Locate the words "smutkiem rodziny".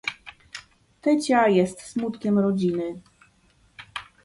1.81-3.01